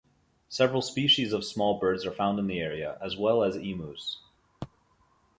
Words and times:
Several 0.49 0.81
species 0.81 1.31
of 1.31 1.45
small 1.45 1.77
birds 1.77 2.07
are 2.07 2.11
found 2.11 2.39
in 2.39 2.47
the 2.47 2.59
area, 2.59 2.97
as 3.03 3.15
well 3.15 3.43
as 3.43 3.55
emus. 3.55 4.17